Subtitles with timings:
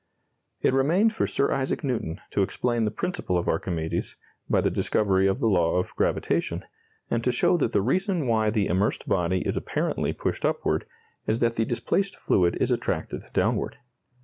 [0.63, 4.15] It remained for Sir Isaac Newton to explain the principle of Archimedes
[4.49, 6.65] (by the discovery of the law of gravitation),
[7.11, 10.87] and to show that the reason why the immersed body is apparently pushed upward,
[11.27, 13.77] is that the displaced fluid is attracted downward.